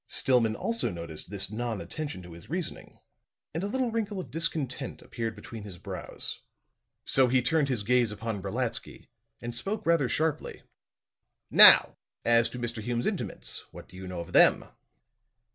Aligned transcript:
Stillman 0.07 0.55
also 0.55 0.89
noticed 0.89 1.29
this 1.29 1.51
non 1.51 1.79
attention 1.79 2.23
to 2.23 2.33
his 2.33 2.49
reasoning, 2.49 2.97
and 3.53 3.61
a 3.63 3.67
little 3.67 3.91
wrinkle 3.91 4.19
of 4.19 4.31
discontent 4.31 5.03
appeared 5.03 5.35
between 5.35 5.61
his 5.61 5.77
brows. 5.77 6.39
So 7.05 7.27
he 7.27 7.39
turned 7.43 7.69
his 7.69 7.83
gaze 7.83 8.11
upon 8.11 8.41
Brolatsky 8.41 9.09
and 9.41 9.55
spoke 9.55 9.85
rather 9.85 10.09
sharply. 10.09 10.63
"Now, 11.51 11.97
as 12.25 12.49
to 12.49 12.57
Mr. 12.57 12.81
Hume's 12.81 13.05
intimates? 13.05 13.59
What 13.71 13.87
do 13.87 13.95
you 13.95 14.07
know 14.07 14.21
of 14.21 14.33
them?" 14.33 14.65